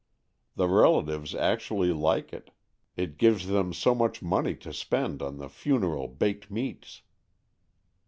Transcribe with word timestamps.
The 0.55 0.67
relatives 0.67 1.35
actually 1.35 1.93
like 1.93 2.33
it; 2.33 2.49
it 2.97 3.19
gives 3.19 3.45
them 3.45 3.71
so 3.71 3.93
much 3.93 4.23
money 4.23 4.55
to 4.55 4.73
spend 4.73 5.21
on 5.21 5.37
the 5.37 5.47
funeral 5.47 6.07
baked 6.07 6.49
meats. 6.49 7.03